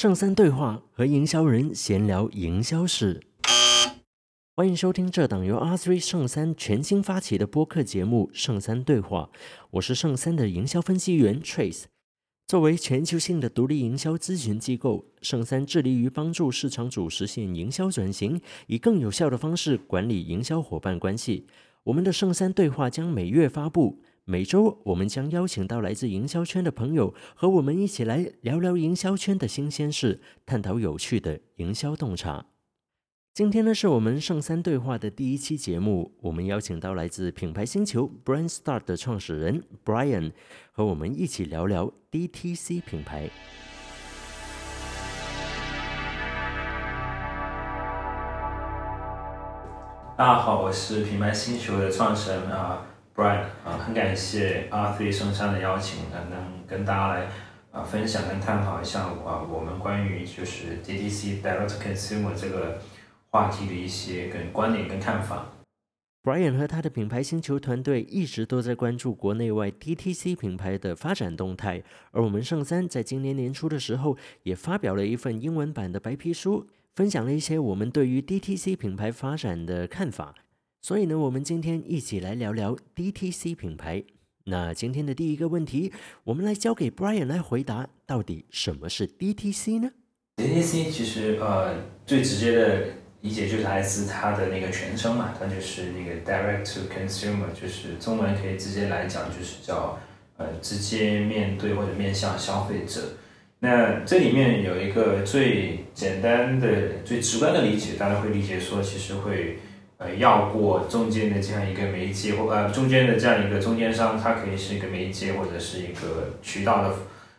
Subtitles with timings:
[0.00, 3.20] 圣三对话和营销人闲聊营销事，
[4.56, 9.28] 欢迎收听这档由 R 三圣三全新发起的播客节目《圣三对话》。
[9.72, 11.82] 我是圣三的营销分析员 Trace。
[12.46, 21.46] 作为全球性的独立营销咨询机构，圣三致力于帮助市场主实现营销转型，以更有效的方式管理营销伙伴关系。
[21.84, 24.00] 我们的圣三对话将每月发布。
[24.26, 32.46] 每周，我们将邀请到来自营销圈的朋友，和我们一起来聊聊营销圈的新鲜事，探讨有趣的营销洞察。
[33.32, 40.32] 今天呢，是我们圣三对话的第一期节目，我们邀请到来自品牌星球 Brand Start 的创始人 Brian，
[40.70, 43.30] 和我们一起聊聊 DTC 品牌。
[50.16, 52.86] 大家好，我是品牌星球的创始人啊。
[53.20, 57.28] Brian 啊，很感谢 R3 圣山的邀请，能能跟大家来
[57.70, 62.80] 啊分享跟探讨一下啊我们关于就是 DTC Direct Consumer 这个
[63.28, 65.48] 话题的一些跟观点跟看法。
[66.22, 80.34] Brian 和他的品牌星球团队一直都在关注国内外 DTC 品牌的发展动态，而我们圣三在今年年初的时候也发表了一份英文版的白皮书，分享了一些我们对于 DTC 品牌发展的看法。
[80.82, 84.02] 所以呢，我们今天一起来聊聊 DTC 品牌。
[84.44, 85.92] 那今天的第一个问题，
[86.24, 89.90] 我们来交给 Brian 来回答：到底什么是 DTC 呢
[90.38, 91.74] ？DTC 其实呃
[92.06, 92.84] 最直接的
[93.20, 99.98] 理解就是来自它的那个全称嘛，它就是那个 Direct to Consumer，就是中文可以直接来讲就是叫
[100.38, 103.18] 呃直接面对或者面向消费者。
[103.58, 109.58] 那这里面有一个最简单的、最直观的理解，大家会理解说，其实会。
[110.02, 116.94] 呃，要过中间的这样一个媒介，或呃中间的这样一个中间商，它可以是一个媒介或者是一个渠道的，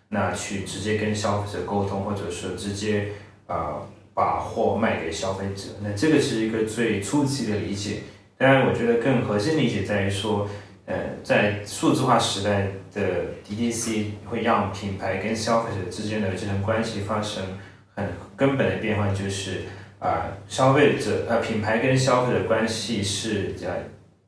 [0.09, 3.07] 那去直接跟消费者沟通，或者是直接
[3.47, 3.81] 呃
[4.13, 5.69] 把货卖给消费者。
[5.81, 8.01] 那这个是一个最初级的理解。
[8.37, 10.47] 当然，我觉得更核心理解在于说，
[10.85, 13.01] 呃，在数字化时代的
[13.49, 17.43] DTC 会让品牌跟消费者之间的这种关系发生
[17.95, 18.05] 很
[18.37, 19.61] 根本的变化，就是。
[20.01, 23.69] 啊，消费者呃，品牌跟消费者关系是呃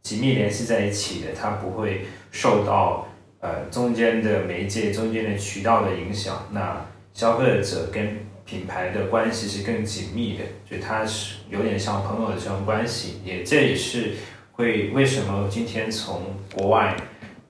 [0.04, 3.08] 紧密联系在一起的，它不会受到
[3.40, 6.48] 呃中间的媒介、中间的渠道的影响。
[6.52, 6.86] 那
[7.16, 13.20] 消费者跟品牌的关系是更紧密的，就它是有点像朋友的这种关系。
[13.26, 14.14] 也这也是
[14.52, 16.22] 会为什么今天从
[16.54, 16.96] 国外。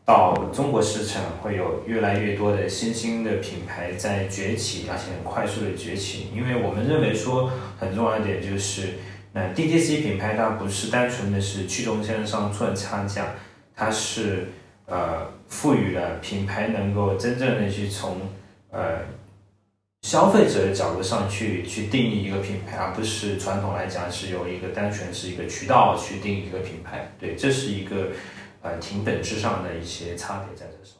[0.06, 6.28] 到中国市场会有越来越多的新兴的品牌在崛起，而且很快速的崛起。
[6.36, 7.50] 因为我们认为说
[7.80, 8.96] 很重要一点就是，
[9.32, 13.28] 那 DTC 品牌它不是单纯的是去中间商赚差价，
[13.74, 14.50] 它是
[14.88, 18.18] 呃赋予了品牌能够真正的去从
[18.72, 19.00] 呃
[20.02, 27.10] 消费者的角度上去去定义一个品牌，而不是传统来讲是有一个单纯是一个渠道去定义一个品牌。
[27.18, 28.10] 对，这是一个。
[28.64, 30.98] 呃，挺本质上的一些差别在这上。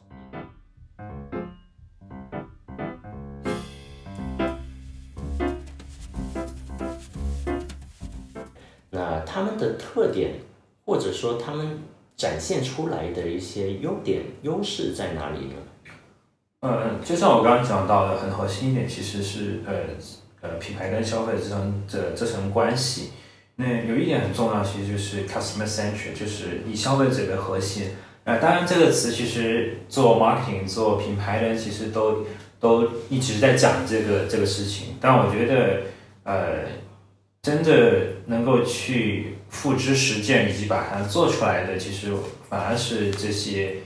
[8.90, 10.34] 那他们的特点，
[10.84, 11.78] 或者说他们
[12.14, 15.54] 展现出来的一些优点、优势在哪里呢？
[16.60, 19.72] 嗯，就像我刚刚讲到的，很核心一点，其实是呃
[20.42, 23.12] 呃，品牌跟消费者这层这这层关系。
[23.56, 27.90] 那有一点很重要，其实就是 customer centric，就是以消费者为核心。
[28.24, 32.24] 呃，当然这个词其实做 marketing 做品牌的人其实都
[32.58, 34.96] 都一直在讲这个这个事情。
[35.00, 35.82] 但我觉得，
[36.24, 36.64] 呃，
[37.42, 42.10] 真的能够去付之实践以及把它做出来的，其实
[42.48, 43.76] 反而是这些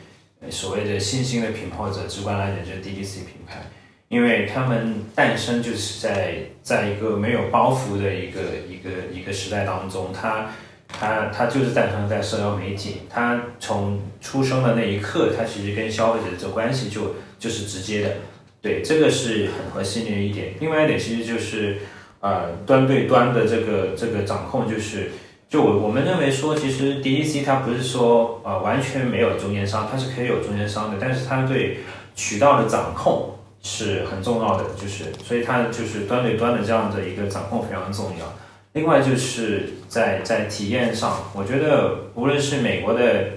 [0.48, 3.66] 所谓的新兴的品牌，或者直观来讲就是 DTC 品牌。
[4.08, 10.50] 因为他们诞生就是在在一个没有包袱的一个一个一个时代当中，它
[10.88, 18.16] 它它就是诞生在社交媒体，它从出生的那一刻，它其实跟消费者的这关系就就是直接的，
[18.62, 20.54] 对，这个是很核心的一点。
[20.60, 21.76] 另外一点其实就是
[22.20, 25.10] 呃端对端的这个这个掌控，就是
[25.50, 31.80] 就我我们认为说，其实 DTC 它不是说呃完全没有中间商，它是可以有中间商的，但是它对
[32.14, 33.34] 渠道的掌控。
[33.62, 38.32] 是很重要的，就是所以它就是端对端的这样的一个掌控非常重要。
[38.74, 43.30] 另外就是在在体验上，我觉得无论是美国的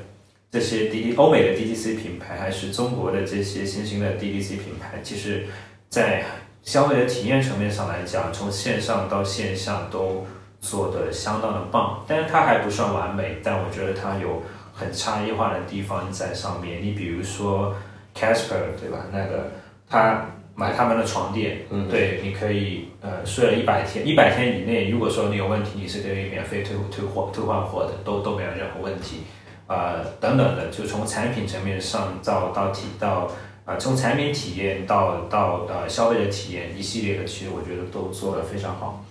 [0.52, 5.46] 这些 D 欧美的 DTC 品牌，还是中国的这些新兴的 DTC 品牌，其实，
[5.90, 6.24] 在
[6.62, 10.28] 消费的体验层面上来讲，从线上到线下都
[10.60, 12.04] 做的相当的棒。
[12.08, 16.84] 但是它还不算完美，但我觉得它有很差异化的地方在上面。
[16.84, 17.76] 你比如说
[18.16, 19.06] Casper 对吧？
[19.12, 19.50] 那个。
[19.92, 21.90] 它买他们的床垫，嗯。
[21.90, 29.24] 对，你可以呃睡了一百天，一百天以内，如果说你有问题，你是可以免费退退货退换货的，都都没有任何问题，
[29.68, 33.30] 呃等等的，就从产品层面上到到体到
[33.64, 39.06] 啊、从产品体验到到呃消费者体验一系列的，其实我觉得都做得非常好。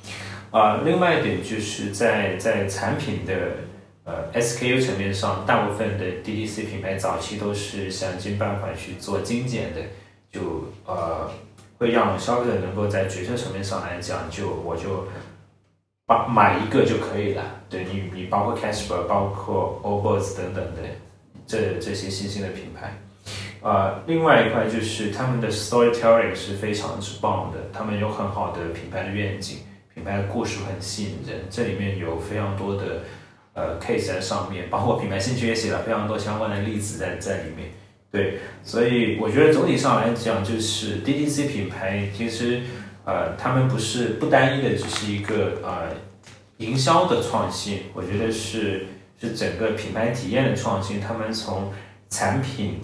[0.50, 3.32] 啊、另外一点就是在在产品的
[4.04, 9.80] 呃 SKU 层面上，大部分的 DTC 品牌早期都是想尽办法去做精简的，
[10.32, 11.30] 就呃
[11.78, 15.06] 会让消费者能够在决策层面上来讲，就我就
[16.06, 17.42] 把买一个就可以了。
[17.68, 20.82] 对你，你包括 Casper，包括 Obos 等等的
[21.46, 22.98] 这这些新兴的品牌。
[23.62, 29.58] 呃，另外一块就是他们的 storytelling 是非常之棒的，他们有很好的品牌的愿景，
[29.94, 33.02] 品牌的故事很吸引人，这里面有非常多的
[33.52, 37.70] 呃 case 在上面，包括品牌兴趣也写了非常多相关的例子在在里面。
[38.10, 42.62] 对，所以我觉得总体上来讲，就是 DTC 品牌其实
[43.04, 45.90] 呃，他们不是不单一的只是一个呃
[46.58, 48.86] 营销的创新，我觉得是
[49.20, 51.72] 是整个品牌体验的创新，他们从
[52.08, 52.80] 产品。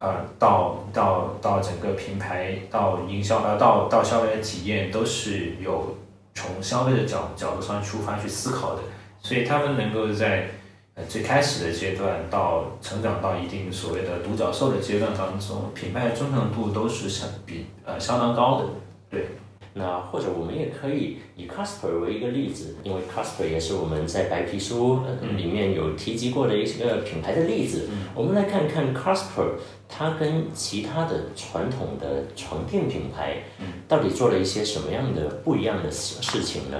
[0.00, 5.96] 呃，到到到整个品牌到营销呃到到消费者体验都是有
[6.34, 8.82] 从消费者角角度上出发去思考的，
[9.22, 10.50] 所以他们能够在
[10.94, 18.66] 呃最开始的阶段到成长到一定所谓的独角兽的阶段当中，品牌的忠诚度都是相比呃相当高的。
[19.10, 19.26] 对，
[19.72, 27.88] 那或者我们也可以以 Casper 为一个例子，因为 Casper 也是我们在白皮书呃里面有提及过的一个品牌的例子。
[28.14, 29.54] 我们来看看 Casper，
[29.88, 33.42] 它跟其他的传统的床垫品牌，
[33.88, 36.78] 到底做了一些什么样的不一样的事事情呢？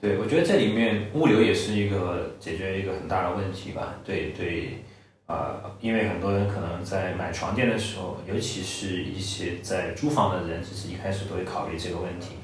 [0.00, 3.96] 对，我觉得这里面物流也是一个解决一个很大的问题吧。
[4.02, 4.78] 对对，
[5.26, 12.36] 啊、因为很多人可能在买床垫的时候，尤其是一些在租房的人，其实一开始都会考虑这个问题。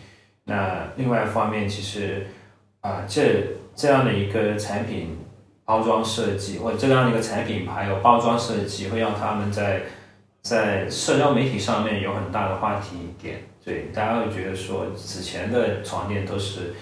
[0.44, 2.26] 那另外一方面，其实
[2.82, 5.16] 啊、这这样的一个产品
[5.64, 9.80] 包装设计，或者这样的一个产品还有包装设计，会让他们在
[10.42, 13.40] 在社交媒体上面有很大的话题点。
[13.64, 16.74] 对，大家会觉得说，此前的床垫都是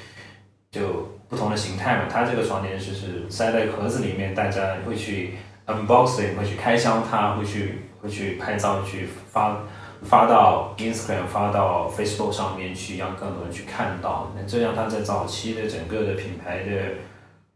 [0.74, 5.34] 就不同的形态嘛，它这个床垫就是塞在盒子里面，大家会去
[5.66, 9.58] unboxing，会去开箱它，会去会去拍照去发
[10.02, 14.32] 发到 Instagram、发到 Facebook 上面去，让更多人去看到。
[14.36, 16.70] 那这样它在早期的整个的品牌的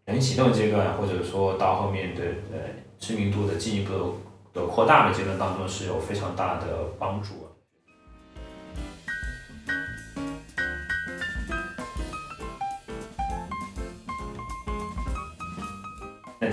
[0.04, 2.22] 人启动阶段，或者说到后面的
[2.52, 2.58] 呃
[3.00, 4.14] 知名度的进一步
[4.54, 6.66] 的扩大的阶段当中，是有非常大的
[7.00, 7.47] 帮助。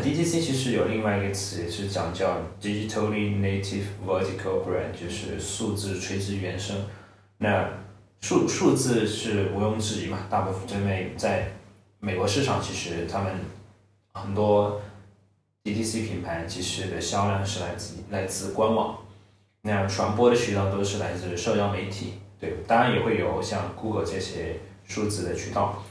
[0.06, 6.78] DTC 其实有另外一个词，也是讲叫 Digitally Native Vertical Brand，就是数字垂直原生。
[7.40, 7.68] 那
[8.22, 11.48] 数数字是毋庸置疑嘛，大部分因为在
[12.00, 13.34] 美国市场，其实他们
[14.14, 14.80] 很多
[15.64, 19.00] DTC 品牌其实的销量是来自来自官网，
[19.64, 25.84] 那传播的渠道都是来自社交媒体，对，当然也会有像 Google 这些数字的渠道。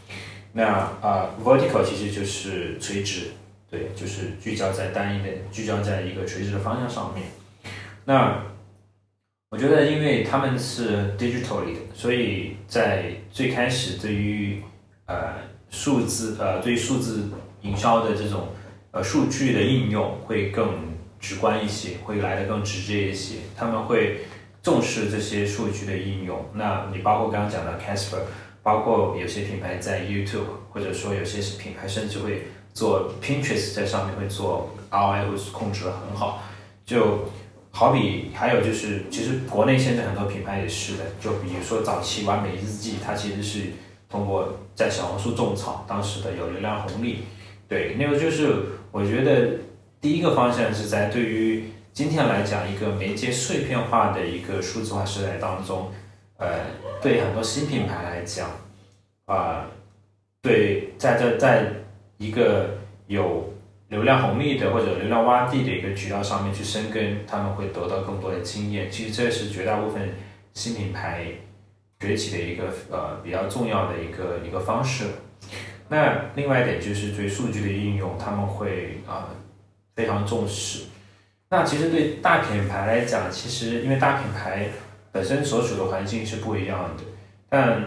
[0.53, 3.33] 那啊、呃 vertical 其实就是垂直，
[3.75, 7.27] 对，就是聚焦在单一的，聚焦在一个垂直的方向上面。
[8.05, 8.41] 那
[9.51, 14.63] 我觉得，因为他们是 digitally 的，所以在最开始对于
[15.07, 15.35] 呃
[15.71, 17.29] 数字呃对于数字
[17.63, 18.47] 营销的这种
[18.93, 20.69] 呃数据的应用会更
[21.19, 23.39] 直观一些，会来的更直接一些。
[23.57, 24.21] 他们会
[24.63, 26.45] 重视这些数据的应用。
[26.55, 28.21] 那你包括刚刚讲的 Casper，
[28.63, 36.43] 包括有些品牌在 YouTube，或者说有些品牌甚至会做 Pinterest 在上面会做 ROI 会控制的很好，
[36.85, 37.31] 就
[37.71, 43.73] 好比还有就是，其实国内现在很多品牌也是的，就比如说早期完美日记，它其实是
[44.09, 47.25] 通过在小红书种草，当时的有流量红利，
[47.69, 48.55] 对，那个就是
[48.93, 49.59] 我觉得
[50.01, 55.93] 第一个方向是在对于今天来讲一个媒介碎片化的一个数字化时代当中，
[56.39, 56.59] 呃，
[57.01, 58.49] 对很多新品牌来讲，
[59.27, 59.67] 啊、
[60.43, 61.73] 对，在这在
[62.19, 63.53] 一个有
[63.89, 68.91] 流量红利的或者流量洼地的一个渠道上面去生根，他们会得到更多的经验。
[68.91, 70.15] 其实这是绝大部分
[70.55, 71.27] 新品牌
[72.01, 75.05] 崛起的一个呃比较重要的一个一个方式。
[75.89, 79.29] 那另外一点就是对数据的应用，他们会啊、
[79.95, 80.85] 非常重视。
[81.51, 84.69] 那其实对大品牌来讲，其实因为大品牌
[85.13, 87.05] 本身所处的环境是不一样的，
[87.49, 87.83] 但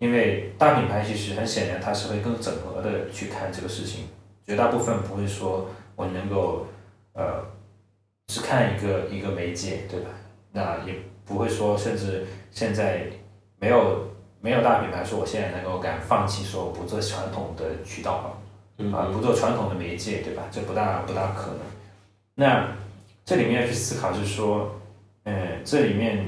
[0.00, 4.06] 因为大品牌其实很显然它是会更整合的去看这个事情，
[4.44, 6.66] 绝大部分不会说我能够
[7.12, 7.44] 呃
[8.26, 10.08] 只看一个一个媒介，对吧？
[10.52, 13.06] 那也不会说甚至现在
[13.58, 14.08] 没有
[14.40, 18.40] 没有大品牌说我现在能够敢放弃说我不做传统的渠道
[18.78, 20.44] 了，啊，不做传统的媒介，对吧？
[20.50, 21.60] 这不大不大可能。
[22.34, 22.74] 那
[23.22, 24.74] 这里面要去思考，就是说，
[25.24, 26.26] 嗯，这里面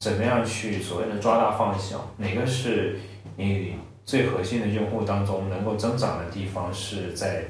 [0.00, 2.10] 怎么样去所谓的抓大放小？
[2.18, 2.98] 哪个是
[3.36, 3.74] 你
[4.04, 7.44] 最核心的用户当中能够增长的地方是在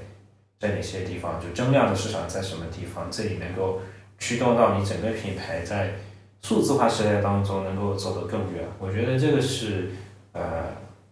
[0.59, 1.40] 在哪些地方？
[1.40, 3.11] 就增量的市场在什么地方？
[3.11, 3.81] 这里能够
[4.19, 5.93] 驱动到你整个品牌在
[6.43, 8.64] 数字化时代当中能够走得更远。
[8.78, 9.90] 我觉得这个是
[10.33, 10.64] 呃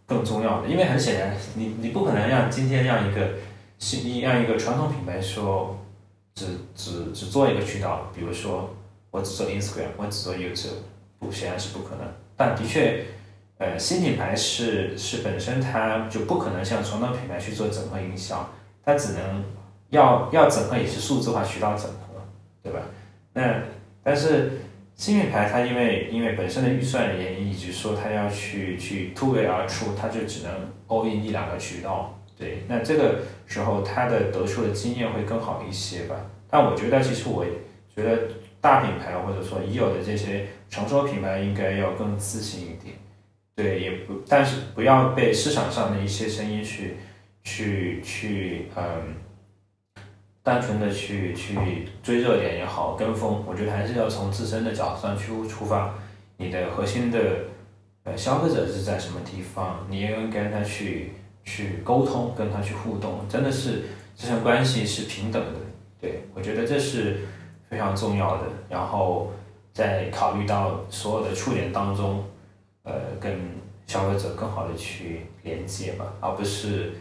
[0.07, 3.35] 更重要的，因为很显然，你你不可能让今天让一个
[3.79, 5.79] 新让一个传统品牌说
[6.35, 8.75] 只只只做一个渠道，比如说
[9.11, 10.79] 我只做 Instagram，我只做 YouTube，
[11.31, 12.07] 显然是不可能。
[12.37, 13.05] 但的确，
[13.59, 18.49] 呃，新品牌是是本身它就不可能像传统品牌去做整合营销，
[18.85, 19.45] 它只能
[19.91, 22.23] 要要整合也是数字化渠道整合，
[22.63, 22.81] 对吧？
[23.33, 23.63] 那
[24.03, 24.53] 但是
[24.95, 30.53] 新品牌它因为因为本身的预算原因，以及说它要去去突围而出，它就只能
[30.89, 36.17] all in 一两个渠道，对，那这个时候它的得出的经验会更好一些吧。
[36.51, 37.45] 但我觉得其实我
[37.95, 38.23] 觉得
[38.61, 42.97] 大品牌或者说已有的这些成熟品牌应该要更自信一点，
[43.55, 46.97] 对，也不但是不要被市场上的一些声音去
[47.43, 49.15] 去去嗯。
[50.47, 51.57] 单纯的去去
[52.05, 55.93] 追热点也好，跟风，我觉得还是要从自身的角度上去出发。
[56.37, 57.19] 你的核心的
[58.05, 65.59] 呃消费者是在什么地方，你也应跟他去去沟通，跟他去互动，真的是这层关系是平等的。
[66.01, 67.23] 对我觉得这是
[67.69, 68.45] 非常重要的。
[68.69, 69.33] 然后
[69.77, 72.25] 在考虑到所有的触点当中，
[72.85, 73.39] 呃，跟
[73.87, 76.93] 消费者更好的去连接吧，而不是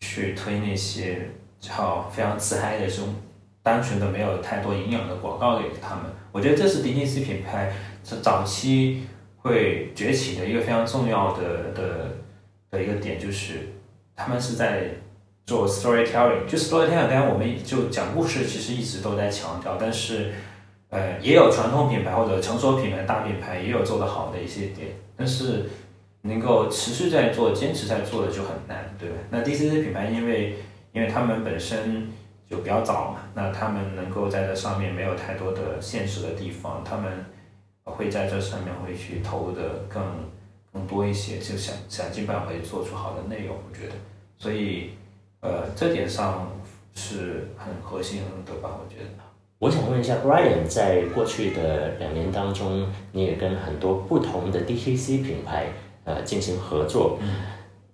[0.00, 1.30] 去推那些。
[1.62, 3.14] 叫，非常自嗨的这种
[3.62, 7.70] 单纯的没有太多营养的广告给他们，我觉得这是 DTC 品牌
[8.02, 9.02] 是早期
[9.36, 12.16] 会崛起的一个非常重要的的
[12.70, 13.74] 的一个点，就是
[14.16, 14.88] 他们是在
[15.44, 16.46] 做 storytelling。
[16.48, 20.32] 就 storytelling，当然我们就讲故事，其实一直都在强调，但是
[20.90, 25.70] 呃，也有传统品牌或者成熟品牌、大品牌也有做得好的一些点，但是
[26.22, 29.14] 能够持续在做、坚持在做的就很难，对吧？
[29.30, 30.56] 那 D C C 品牌因为
[30.92, 32.10] 因为他们本身
[32.50, 37.24] 就比较早嘛，那他们能够在这上面没有太多的现实的地方，他们
[37.84, 40.02] 会在这上面会去投入的更
[40.72, 43.94] 更多一些，就想想尽办法去做出好的内容，我觉得，
[44.36, 44.90] 所以
[45.38, 46.50] 呃这点上
[46.94, 49.29] 是很核心的吧，我觉得。
[49.60, 55.66] 我想问一下，Brian，在过去的两年当中，你也跟很多不同的 DTC 品牌
[56.04, 57.18] 呃进行合作。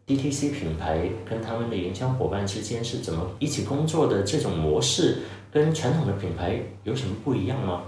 [0.07, 4.23] DTC 品牌跟他们的营销伙伴之间是怎么一起工作的？
[4.23, 7.83] 这种模式跟传统的品牌有什么不一样吗？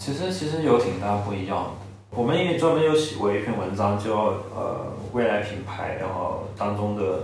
[0.00, 1.70] 其实其实有挺大不一样的。
[2.10, 7.20] 我们因为专门有写过一篇文章，叫呃未来品牌，然后当中的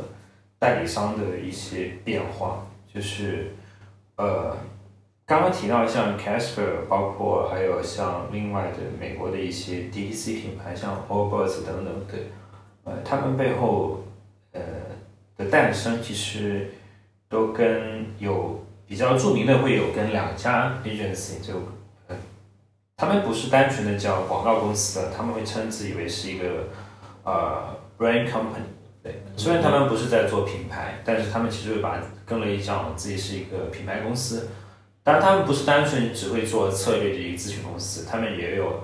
[0.61, 2.65] 代理商的一些变化，
[2.95, 3.53] 就是
[4.15, 4.57] 呃
[5.29, 12.15] 刚刚提到像 Casper，包括还有像另外的美国的一些 DTC 品牌，像 Allbirds 等等的，
[12.85, 14.03] 呃他们背后。
[14.53, 14.61] 呃
[15.37, 16.69] 的诞生其实
[17.29, 21.55] 都跟有比较著名的会有跟两家 agency 就
[22.09, 22.17] 呃，
[22.97, 26.65] 他们不是单纯的叫广告公司的，他们会称自以为是一个
[27.23, 28.67] 呃 brand company。
[29.01, 34.49] 对，虽然他们不是在做品牌，但是他们其实会把跟了一讲自己是一个品牌公司。
[35.09, 38.83] 当然，他们不是单纯只会做策略的一个咨询公司，他们也有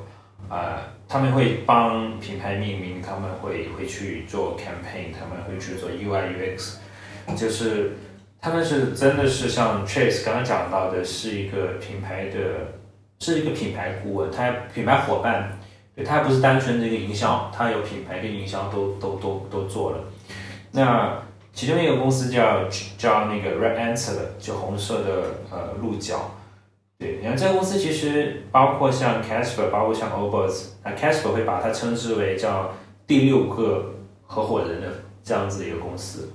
[0.49, 0.81] 啊。
[1.07, 6.76] 他们会帮品牌命名，他们会会去做 campaign，他们会去做 UI UX，
[7.37, 7.99] 就是
[8.40, 12.73] 他们是真的是像 Chase 刚刚讲到的，是一个品牌的，
[13.21, 15.59] 是一个品牌顾问，他品牌伙伴，
[15.95, 19.99] 对他不是单纯的一个营销，他有品牌跟营销都都都都做了。
[20.73, 21.23] 那
[21.55, 22.69] 其中一个公司叫
[22.99, 25.11] 叫那个 Red Answer 的，就红色的
[25.51, 26.33] 呃鹿角。
[26.99, 32.73] 对，你看这个公司其实包括像 Casper，包括像 Obers，那 Casper 会把它称之为叫
[33.07, 34.89] 第六个合伙人的
[35.23, 36.29] 这样子一个公司。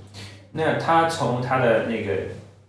[0.51, 2.13] 那它从它的那个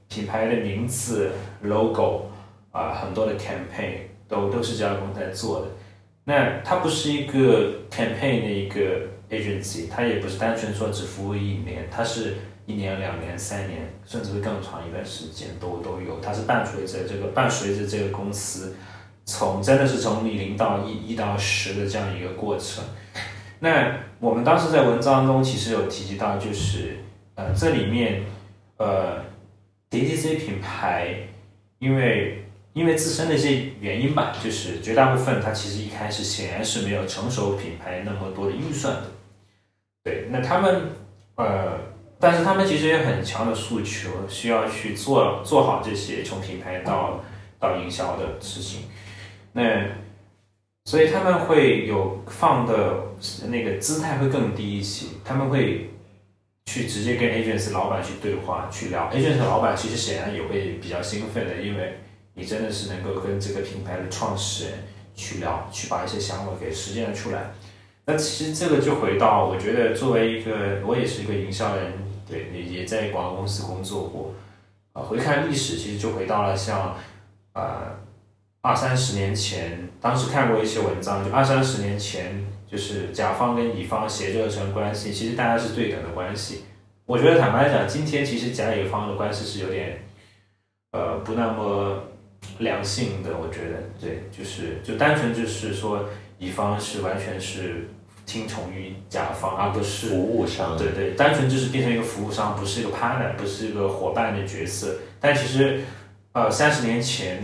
[0.08, 1.30] 品牌的名字、
[1.62, 2.26] logo
[2.72, 5.66] 啊，很多的 campaign 都都是这家公司在做的。
[6.24, 12.36] 那它不是一个 campaign 的一个 agency，它也不是单纯说只服务一年，它是。
[12.66, 16.20] 一年、两年、三年，甚至会更长一段时间都都有。
[16.20, 18.76] 它是伴随着这个伴随着这个公司，
[19.24, 22.84] 从真的是从零到一、一到十的这样一个过程。
[23.58, 26.98] 那我们当时在文章中其实有提及到，就是
[27.34, 28.22] 呃这里面
[28.76, 29.16] 呃
[29.90, 31.08] DTC 品牌，
[31.80, 39.02] 因为因为自身的一些原因吧，就是绝大部分它其实一开始显然是没有成熟品牌那么多的预算的。
[40.02, 40.92] 对，那他们
[41.36, 41.78] 呃，
[42.18, 47.20] 但是他们其实有很强的诉求，需要去做做好这些从品牌到
[47.58, 48.84] 到营销的事情。
[49.52, 49.62] 那
[50.86, 53.02] 所以他们会有放的
[53.48, 55.90] 那个姿态会更低一些，他们会
[56.66, 61.98] 去直接跟 agency 老板去对话去聊，agency 老板其实显然也会比较兴奋的，因为
[62.34, 64.74] 你真的是能够跟这个品牌的创始人
[65.14, 67.52] 去聊，去把一些想法给实践出来。
[68.06, 71.92] 那其实这个就回到，我觉得作为一个，我也是一个营销人，
[72.28, 74.34] 对，也也在广告公司工作过，
[74.92, 76.96] 啊，回看历史，其实就回到了像，
[77.52, 77.96] 呃，
[78.62, 86.64] 二三十年前，当时看过一些文章，就二三十年前，就是甲方跟乙方协作成关系，其实大家是对等的关系。
[87.06, 90.02] 我觉得坦白讲，今天其实甲乙方的关系是有点，
[90.90, 92.02] 呃，不那么
[92.58, 96.08] 良性的，我觉得，对，就是就单纯就是说。
[96.40, 97.86] 乙方是完全是
[98.24, 100.74] 听从于甲方，而不是服务商。
[100.76, 104.96] 对对，单纯就是变成一个服务商，不是一个 partner，不是一个伙伴的角色。
[105.20, 105.82] 但其实，
[106.32, 107.42] 呃，三十年前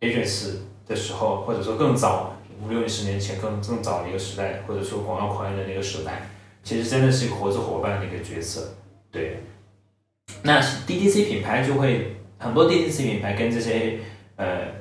[0.00, 6.28] agency 的时候，或者说更早五六十年前更更早的一个时代，或者说广告狂人的那个时代，
[6.64, 8.74] 其实真的是一个合作伙伴的一个角色。
[9.12, 9.38] 对，
[10.42, 14.00] 那 DTC 品牌就会很多 DTC 品牌跟这些
[14.34, 14.72] 呃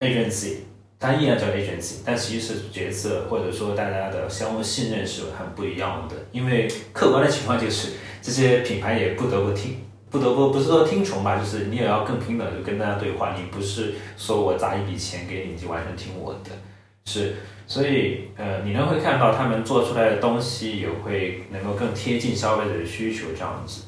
[0.00, 0.65] agency。
[0.98, 6.16] 它依然叫 agency，但其实是角色或者说大家的相互信任是很不一样的。
[6.32, 9.76] 因为客观的情况就是，这些品牌也不得不听，
[10.10, 13.36] 不得不不是说听从吧，就是你也要更平等的跟大家对话。
[13.36, 16.50] 你不是说我砸一笔钱给你就完全听我的，
[17.04, 17.34] 是。
[17.66, 23.82] 所以呃，你能会看到他们做出来的东西也会能够更贴近消费者的需求这样子。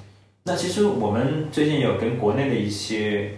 [0.44, 3.30] 那其实我们最近有跟国内的一些。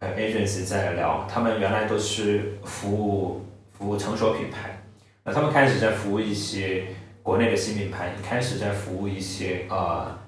[0.00, 4.82] 呃，agency 在聊，他们原来都是服务服务成熟品牌，
[5.22, 6.86] 那他们开始在服务一些
[7.22, 10.18] 国内的新品牌，开始在服务一些呃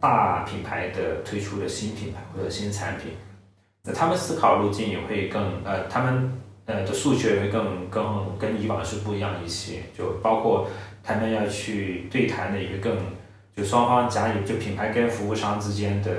[0.00, 3.12] 大品牌的推出的新品牌或者新产品，
[3.84, 6.32] 那他们思考路径也会更呃，他们
[6.64, 10.70] 呃的诉求也会更更跟以往是不一样一些，就包括
[11.04, 12.96] 他们要去对谈的也会更，
[13.54, 16.10] 就双方甲乙就品牌跟服务商之间的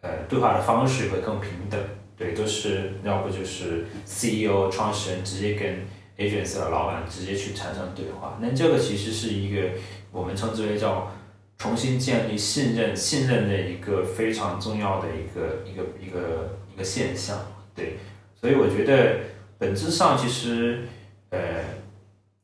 [0.00, 1.80] 呃对话的方式会更平等。
[2.18, 9.62] 对，都是要不就是 CEO 创始人直接跟 agency 的老板直接去产生对话，那这个其实是一个
[10.10, 11.12] 我们称之为叫
[11.58, 17.38] 重新建立信任、信任的一个非常重要的一个一个一个一个现象。
[17.74, 17.98] 对，
[18.40, 19.18] 所以我觉得
[19.58, 20.84] 本质上其实
[21.28, 21.38] 呃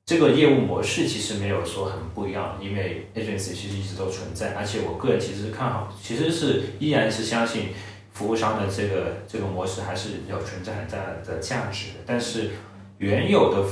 [0.05, 7.69] 这个业务模式其实没有说很不一样，因为 agency 其实一直都存在，而且我个人其实看好，其实是依然是相信。
[8.13, 12.51] 服务商的这个这个模式还是有存在很大的价值的，但是
[12.99, 13.67] 原有的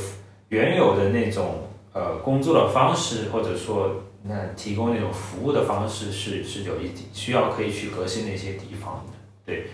[0.49, 9.13] 原有的那种呃工作的方式，或者说那提供那种服务的方式是是有一点需要可以去革新的一些地方的，
[9.45, 9.67] 对，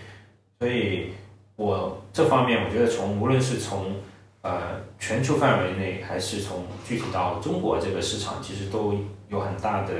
[0.59, 1.13] 所以
[1.55, 3.95] 我这方面我觉得从无论是从
[4.41, 8.93] 呃全球范围内，还是从具体到中国这个市场，其实都
[9.29, 9.93] 有很大的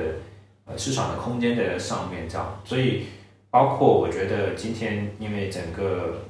[0.66, 3.06] 呃市场的空间在上面，这样，所以。
[3.50, 6.22] 包括我觉得今天，因为整个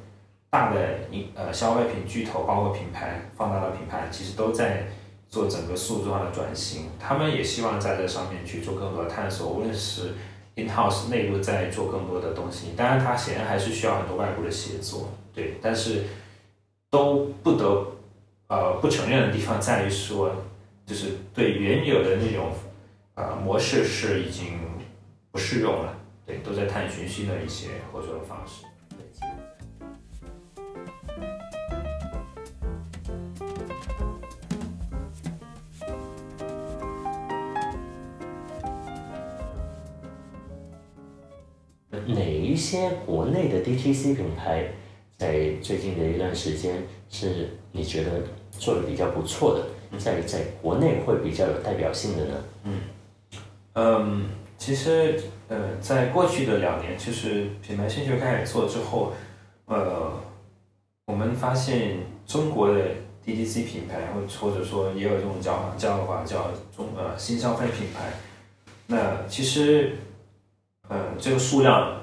[0.49, 4.87] 大的营呃消费品巨头，包括品牌放大的品牌，其实都在
[5.27, 6.89] 做整个数字化的转型。
[6.99, 10.13] 他们也希望在这上面去做更多的探索，无论是
[10.55, 15.55] in house 内部在做更多的东西，当然它显然还是需要很多外部的协作，对。
[15.61, 16.05] 但是
[16.89, 17.87] 都不得
[18.47, 20.31] 呃不承认的地方在于说，
[20.85, 22.51] 就是对原有的那种
[23.15, 24.59] 呃模式是已经
[25.31, 25.96] 不适用了。
[26.27, 28.65] 对，都在探寻新的一些合作的方式。
[42.07, 44.71] 哪一些国内的 DTC 品牌
[45.17, 49.65] 在最近的一段时间是你觉得做的比较不错的，
[49.99, 52.43] 在在国内会比较有代表性的呢？
[52.63, 52.81] 嗯，
[53.73, 54.25] 嗯，
[54.57, 55.21] 其实。
[55.49, 59.13] 呃，在过去的两年，就是品牌星球开始做之后，
[59.65, 60.11] 呃，
[61.05, 62.81] 我们发现中国的
[63.25, 68.11] DTC 品牌，或或者说也有这种叫法，叫法叫中呃新消费品牌。
[68.87, 69.95] 那其实，
[70.89, 72.01] 呃，这个数量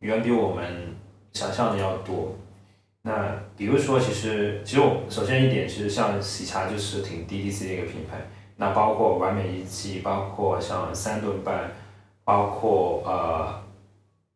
[0.00, 0.94] 远比我们
[1.32, 2.36] 想象的要多。
[3.00, 8.28] 那比如说，其实其实我首先一点，其实像喜茶就是挺 DTC 的一个品牌。
[8.56, 11.72] 那包括完美一季，包括像三顿半。
[12.24, 13.62] 包括呃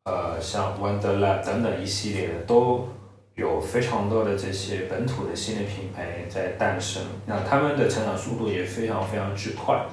[0.04, 2.86] 呃像 Wonderland 等等一系列的，都
[3.34, 9.84] 有非常多的这些本土的新的品牌在诞生，那他们的成长速度也非常非常之快。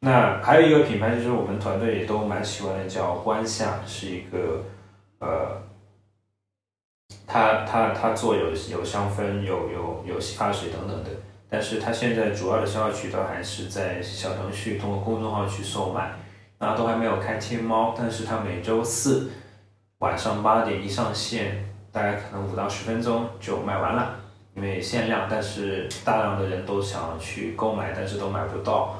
[0.00, 4.62] 那还有一个品牌就是我们团队也都蛮喜欢的，叫关夏，是一个
[5.20, 5.62] 呃，
[7.26, 11.10] 他他他做有有香氛、有有有洗发水等等的，
[11.48, 16.12] 但是它现在主要的销售渠道还是在小程序，通过公众号去售卖，
[16.58, 19.30] 那都还没有开天猫，但是它每周四
[19.98, 21.64] 晚上八点一上线。
[21.92, 24.16] 大概可能五到十分钟就卖完了，
[24.54, 28.96] 因为限量，但是大量的人都想去购买，但是都买不到。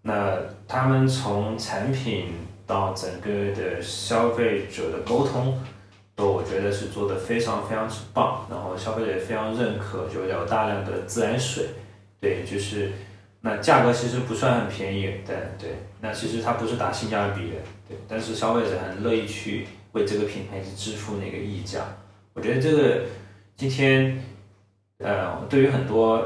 [0.00, 0.34] 那
[0.66, 2.32] 他们从产品
[2.66, 5.62] 到整个的消费者的沟通，
[6.16, 11.66] 都我觉得是做的非常非常之棒，然后消费者也非常认可，就有大量的自来水，
[12.18, 12.92] 对，就是
[13.40, 15.70] 那价格其实不算很便宜，对对，
[16.00, 17.56] 那其实它不是打性价比的，
[17.88, 21.80] 对，但是消费者很乐意去为这个品牌去支付那个溢价。
[22.34, 23.02] 我觉得这个
[23.56, 24.20] 今天，
[24.98, 26.20] 呃，对于很多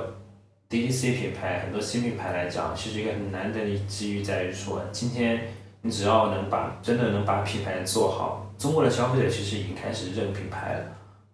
[0.70, 5.48] DTC 品牌、很多新品牌来讲，其实一个很难得的机遇在于说，今天
[5.83, 10.85] 你只要能把真的能把品牌做好，中国的消费者其实已经开始认品牌了，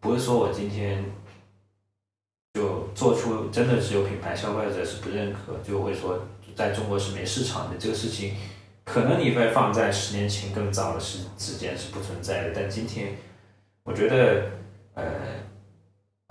[0.01, 1.05] 不是说我今天
[2.99, 6.19] 做出真的是有品牌，消费者是不认可，就会说
[6.57, 8.35] 在中国是没市场的这个事情，
[8.85, 13.15] 可能你会放在十年前更早的时时间是不存在的，但今天
[13.85, 14.51] 我觉得。
[14.95, 15.05] 呃，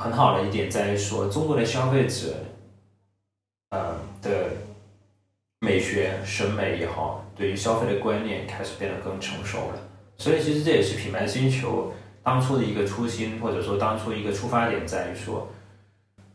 [0.04, 2.34] 很好的一点在于说，中国的消费者，
[3.70, 4.50] 呃的
[5.62, 9.80] 美学审美也好，对于消费的观念开始变得更成熟了。
[10.18, 15.48] 所以，其实这也是品牌星球当初的一个初心，或者说当初一个出发点在于说，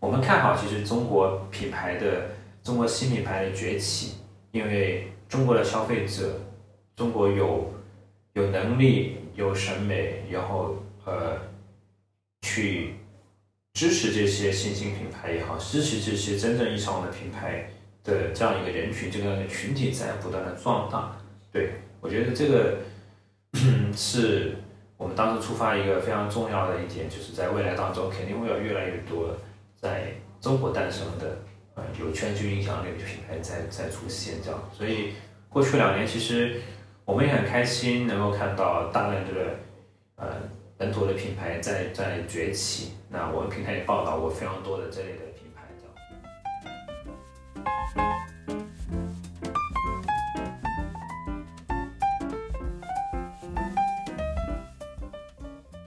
[0.03, 4.17] 我们看好其实中国品牌的中国新品牌的崛起，
[4.51, 6.41] 因为中国的消费者，
[6.97, 7.73] 中国有
[8.33, 11.39] 有能力、有审美，然后呃。
[12.45, 12.97] 去
[13.73, 17.71] 支持这些新兴品牌也好，支持这些真正意义上的品牌
[18.03, 21.17] 的这样一个人群，这样的群体在不断的壮大。
[21.53, 22.79] 对我觉得这个
[23.97, 24.57] 是
[24.97, 29.29] 我们当时出发一个非常重要的一点，就是在未来当中肯定会有越来越多
[29.83, 31.37] 在中国诞生的
[31.75, 34.59] 呃有全球影响力的品牌在在出现这样。
[34.73, 35.15] 所以
[35.49, 36.63] 过去两年其实
[37.05, 39.57] 我们也很开心能够看到大量的
[40.17, 40.27] 呃。
[40.79, 45.95] 本土的品牌在在崛起，那我们平台也报道过非常多的这类的品牌这样。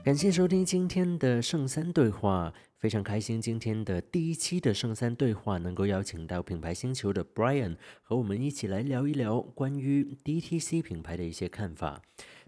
[0.02, 2.54] 感谢收听今天的圣三对话，
[2.86, 12.00] 非常开心今天的第一期的圣三对话能够邀请到品牌星球的 Brian 和我们一起来聊一聊关于 DTC 品牌的一些看法。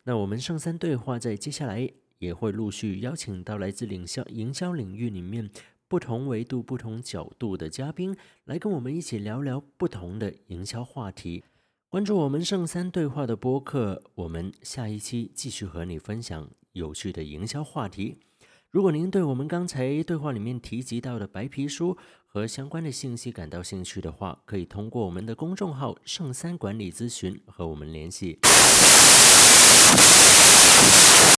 [0.04, 1.90] 那我们圣三对话在接下来。
[2.20, 5.50] 也会陆续邀请到来自领销营销领域里面
[5.88, 11.42] 不同维度、不同角度的嘉宾，来跟我们一起聊聊不同的营销话题。
[11.88, 18.18] 关注我们圣三对话的播客，我们下一期继续和你分享有趣的营销话题。
[18.70, 28.38] 如果您对我们刚才对话里面提及到的白皮书和相关的信息感到兴趣的话，可以通过我们的公众号“圣三管理咨询”和我们联系。